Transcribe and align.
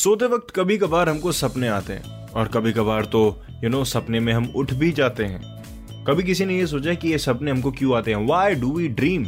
सोते 0.00 0.24
वक्त 0.24 0.50
कभी 0.50 0.78
कभार 0.78 1.08
हमको 1.08 1.32
सपने 1.32 1.68
आते 1.68 1.92
हैं 1.92 2.28
और 2.28 2.48
कभी 2.48 2.72
कभार 2.72 3.04
तो 3.04 3.42
यू 3.64 3.70
नो 3.70 3.84
सपने 3.84 4.20
में 4.20 4.32
हम 4.32 4.52
उठ 4.56 4.72
भी 4.72 4.92
जाते 4.92 5.24
हैं। 5.24 6.04
कभी 6.04 6.22
किसी 6.22 6.44
ने 6.44 6.58
ये 6.58 6.66
सोचा 6.66 6.94
कि 6.94 7.08
ये 7.08 7.18
सपने 7.18 7.50
हमको 7.50 7.72
क्यों 7.72 7.96
आते 7.96 8.10
हैं? 8.10 8.26
वाई 8.26 8.54
डू 8.54 8.72
वी 8.72 8.88
ड्रीम 8.88 9.24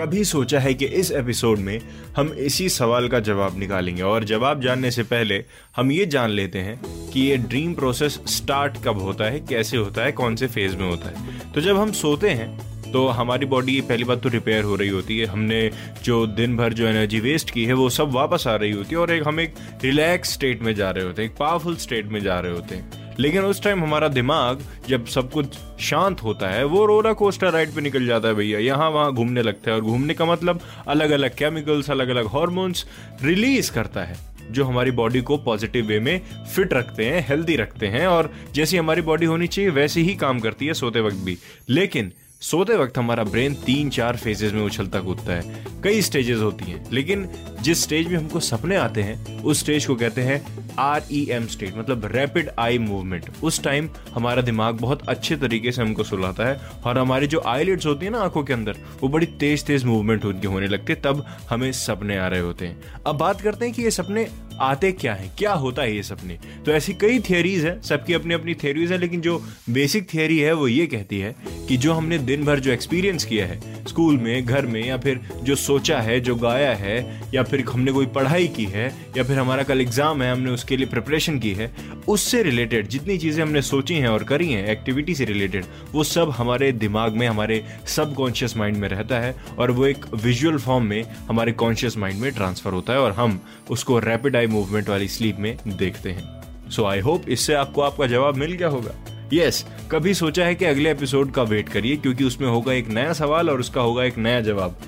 कभी 0.00 0.24
सोचा 0.24 0.60
है 0.60 0.74
कि 0.74 0.86
इस 0.86 1.12
एपिसोड 1.12 1.58
में 1.58 1.80
हम 2.16 2.28
इसी 2.28 2.68
सवाल 2.68 3.08
का 3.08 3.20
जवाब 3.20 3.58
निकालेंगे 3.58 4.02
और 4.02 4.24
जवाब 4.24 4.60
जानने 4.60 4.90
से 4.90 5.02
पहले 5.02 5.44
हम 5.76 5.92
ये 5.92 6.06
जान 6.06 6.30
लेते 6.30 6.58
हैं 6.58 6.80
कि 7.10 7.20
ये 7.20 7.36
ड्रीम 7.36 7.74
प्रोसेस 7.74 8.20
स्टार्ट 8.26 8.76
कब 8.84 8.98
होता 8.98 9.24
है, 9.24 9.40
कैसे 9.40 9.76
होता 9.76 10.02
है, 10.02 10.12
कौन 10.12 10.36
से 10.36 10.46
फ़ेज़ 10.46 10.76
में 10.76 10.90
होता 10.90 11.08
है। 11.08 11.52
तो 11.52 11.60
जब 11.60 11.76
हम 11.76 11.92
सोते 11.92 12.30
हैं 12.30 12.65
तो 12.92 13.06
हमारी 13.08 13.46
बॉडी 13.46 13.80
पहली 13.80 14.04
बात 14.04 14.22
तो 14.22 14.28
रिपेयर 14.28 14.64
हो 14.64 14.74
रही 14.76 14.88
होती 14.88 15.18
है। 15.18 15.26
हमने 15.26 15.70
जो 16.04 16.26
दिन 16.26 16.56
भर 16.56 16.72
जो 16.72 16.86
एनर्जी 16.86 17.20
वेस्ट 17.20 17.50
की 17.50 17.64
है, 17.64 17.72
वो 17.72 17.88
सब 17.90 18.12
वापस 18.12 18.46
आ 18.46 18.54
रही 18.56 18.70
होती 18.70 18.90
है 18.90 18.96
और 18.96 19.10
एक 19.10 19.26
हम 19.28 19.40
एक 19.40 19.54
रिलैक्स 19.84 20.32
स्टेट 20.32 20.62
में 20.62 20.74
जा 20.74 20.90
रहे 20.90 21.04
होते 21.04 21.22
हैं, 21.22 21.30
एक 21.30 21.36
पावरफुल 21.36 21.76
स्टेट 21.76 22.06
में 22.06 22.20
जा 22.20 22.38
रहे 22.40 22.52
होते 22.52 22.74
हैं। 22.74 23.04
लेकिन 23.18 23.42
उस 23.42 23.62
टाइम 23.62 23.82
हमारा 23.82 24.08
दिमाग 24.08 24.62
जब 24.88 25.06
सब 25.06 25.30
कुछ 25.30 25.56
शांत 25.80 26.22
होता 26.22 26.48
है, 26.48 26.64
वो 26.64 26.84
रोलर 26.86 27.12
कोस्टर 27.12 27.50
राइड 27.50 27.74
पे 27.74 27.80
निकल 27.80 28.06
जाता 28.06 28.28
है 28.28 28.34
भैया। 28.34 28.58
यहाँ 28.58 28.90
वहाँ 28.90 29.12
घूमने 29.12 29.42
लगता 29.42 29.70
है 29.70 29.76
और 29.76 29.82
घूमने 29.82 30.14
का 30.14 30.24
मतलब 30.24 30.60
अलग 30.88 31.10
अलग 31.10 31.34
केमिकल्स 31.34 31.90
अलग 31.90 32.08
अलग 32.08 32.26
हॉर्मोन्स 32.26 32.86
रिलीज़ 33.22 33.72
करता 33.72 34.04
है, 34.04 34.16
जो 34.50 34.64
हमारी 34.64 34.90
बॉडी 34.90 35.20
को 35.20 35.36
पॉजिटिव 35.36 35.86
वे 35.86 35.98
में 36.00 36.20
फिट 36.54 36.72
रखते 36.72 37.04
हैं 37.04 37.26
हेल्दी 37.28 37.56
रखते 37.56 37.86
हैं 37.86 38.06
और 38.06 38.32
जैसी 38.54 38.76
हमारी 38.76 39.02
बॉडी 39.02 39.26
होनी 39.26 39.46
चाहिए, 39.46 39.70
वैसे 39.70 40.00
ही 40.00 40.14
काम 40.14 40.40
करती 40.40 40.66
है 40.66 40.74
सोते 40.74 41.00
वक्त 41.00 41.16
भी। 41.16 41.36
लेकिन 41.68 42.12
सोते 42.42 42.74
वक्त 42.76 42.98
हमारा 42.98 43.22
ब्रेन 43.24 43.54
तीन 43.54 43.88
चार 43.90 44.16
फेजेस 44.16 44.52
में 44.52 44.62
उछलता 44.62 45.00
कूदता 45.00 45.32
है। 45.32 45.64
कई 45.84 46.02
स्टेजेस 46.02 46.38
होती 46.38 46.64
हैं, 46.64 46.84
लेकिन 46.92 47.26
जिस 47.62 47.82
स्टेज 47.82 48.08
में 48.08 48.16
हमको 48.16 48.40
सपने 48.40 48.76
आते 48.76 49.02
हैं, 49.02 49.42
उस 49.42 49.60
स्टेज 49.60 49.86
को 49.86 49.94
कहते 49.94 50.22
हैं 50.22 50.74
आर 50.78 51.02
ई 51.12 51.24
एम 51.30 51.46
स्टेट 51.46 51.76
मतलब 51.76 52.04
रैपिड 52.06 52.50
आई 52.58 52.78
मूवमेंट 52.78 53.30
उस 53.42 53.62
टाइम 53.64 53.88
हमारा 54.14 54.42
दिमाग 54.42 54.80
बहुत 54.80 55.08
अच्छे 55.08 55.36
तरीके 55.36 55.72
से 55.72 55.82
हमको 55.82 56.04
सुलाता 56.04 56.46
है 56.46 56.60
और 56.84 56.98
हमारी 56.98 57.26
जो 57.26 57.42
आईलिड्स 57.46 57.86
होती 57.86 58.06
है 58.06 58.12
ना 58.12 58.20
आँखों 58.20 58.42
के 58.44 58.52
अंदर, 58.52 58.76
वो 59.02 59.08
बड़ी 59.08 59.26
तेज 59.26 59.64
तेज 59.64 59.84
मूवमेंट 59.84 60.24
उनकी 60.24 60.46
होने 60.46 60.66
लगती 60.66 60.92
है, 60.92 61.00
तब 61.00 61.24
हमें 61.50 61.70
सपने 61.72 62.18
आ 62.18 62.26
रहे 62.28 62.40
होते 62.40 62.66
हैं। 62.66 63.02
अब 63.06 63.16
बात 63.16 63.40
करते 63.40 63.64
हैं 63.64 63.74
कि 63.74 63.82
ये 63.82 63.90
सपने 63.90 64.28
आते 64.60 64.90
क्या 64.92 65.14
है? 65.14 65.30
क्या 65.38 65.52
होता 65.52 65.82
है 65.82 65.94
ये 65.96 66.02
सपने 66.02 66.38
तो 66.66 66.72
ऐसी 66.72 66.92
कई 66.94 67.18
थियरीज 67.20 67.64
है, 67.64 67.80
सबकी 67.82 68.12
अपनी 68.12 68.34
अपनी 68.34 68.54
थियरीज 68.54 68.92
है, 68.92 68.98
लेकिन 68.98 69.20
जो 69.20 69.38
बेसिक 69.70 70.12
थियोरी 70.14 70.38
है, 70.38 70.52
वो 70.52 70.68
ये 70.68 70.86
कहती 70.86 71.18
है 71.18 71.34
कि 71.68 71.76
जो 71.76 71.92
हमने 71.92 72.18
दिन 72.18 72.44
भर 72.44 72.60
जो 72.60 72.70
एक्सपीरियंस 72.70 73.24
किया 73.24 73.46
है 73.46 73.84
स्कूल 73.86 74.16
में, 74.18 74.44
घर 74.44 74.66
में, 74.66 74.82
या 74.86 74.96
फिर 74.96 75.20
जो 75.42 75.54
सोचा 75.56 75.98
है, 75.98 76.18
जो 76.20 76.34
गाया 76.36 76.74
है, 76.74 76.96
या 77.34 77.42
फिर 77.42 77.64
हमने 77.68 77.92
कोई 77.92 78.06
पढ़ाई 78.06 78.48
की 78.48 78.64
है, 78.64 78.86
या 79.16 79.22
फिर 79.24 79.38
हमारा 79.38 79.62
कल 79.62 79.80
एग्ज़ाम 79.80 80.22
है, 80.22 80.32
हमने 80.32 80.50
उसके 80.50 80.76
लिए 80.76 80.86
प्रिपरेशन 80.86 81.38
की 81.38 81.52
है, 81.52 81.70
उससे 82.08 82.42
रिलेटेड 82.42 82.88
जितनी 82.88 83.18
चीज़ें 83.18 83.42
हमने 83.42 83.62
सोची 83.62 83.94
हैं 83.94 84.08
और 84.08 84.24
करी 84.24 84.52
हैं 84.52 84.66
एक्टिविटी 84.68 85.14
से 85.14 85.24
रिलेटेड 85.24 85.64
वो 85.92 86.04
सब 86.04 86.30
हमारे 86.30 86.70
दिमाग 86.72 87.16
में, 87.16 87.26
हमारे 87.28 87.62
सबकॉन्शियस 87.86 88.56
माइंड 88.56 88.76
में 88.76 88.88
रहता 88.88 89.18
है 89.20 89.34
और 89.58 89.70
वो 89.70 89.86
एक 89.86 90.06
विजुअल 90.14 90.58
फॉर्म 90.58 90.84
में 90.84 91.02
हमारे 91.28 91.52
कॉन्शियस 91.52 91.96
माइंड 91.96 92.20
में 92.20 92.30
ट्रांसफ़र 92.32 92.72
होता 92.72 92.92
है 92.92 92.98
और 92.98 93.12
हम 93.12 93.40
उसको 93.70 93.98
रैपिड 93.98 94.36
आई 94.36 94.45
मूवमेंट 94.46 94.88
वाली 94.88 95.08
स्लीप 95.08 95.36
में 95.38 95.58
देखते 95.66 96.10
हैं। 96.10 96.36
सो 96.70 96.84
आई 96.84 97.00
होप 97.00 97.28
इससे 97.28 97.54
आपको 97.54 97.80
आपका 97.80 98.06
जवाब 98.06 98.36
मिल 98.36 98.52
गया 98.52 98.68
होगा। 98.68 98.90
यस 99.32 99.64
yes, 99.64 99.90
कभी 99.90 100.14
सोचा 100.14 100.44
है 100.44 100.54
कि 100.54 100.64
अगले 100.64 100.90
एपिसोड 100.90 101.32
का 101.32 101.42
वेट 101.42 101.68
करिए 101.68 101.96
क्योंकि 101.96 102.24
उसमें 102.24 102.48
होगा 102.48 102.72
एक 102.72 102.88
नया 102.88 103.12
सवाल 103.12 103.50
और 103.50 103.60
उसका 103.60 103.80
होगा 103.80 104.04
एक 104.04 104.18
नया 104.18 104.40
जवाब। 104.40 104.78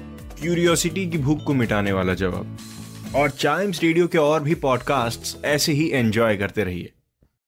क्यूरियोसिटी 0.41 1.07
की 1.07 1.19
भूख 1.19 1.45
को 1.45 1.55
मिटाने 1.55 1.93
वाला 1.93 2.15
जवाब। 2.15 2.59
और 3.17 3.31
चाइम्स 3.31 3.83
रेडियो 3.83 4.07
के 4.07 4.19
और 4.19 4.43
भी 4.43 4.55
पॉडकास्ट 4.55 5.45
ऐसे 5.45 5.73
ही 5.73 5.91
एंजॉय 5.91 6.37
करते 6.37 6.65
रहिए। 6.65 6.93